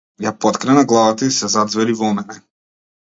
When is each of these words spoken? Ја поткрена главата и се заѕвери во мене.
Ја 0.25 0.29
поткрена 0.45 0.83
главата 0.91 1.27
и 1.27 1.35
се 1.35 1.49
заѕвери 1.57 1.95
во 1.99 2.09
мене. 2.21 2.39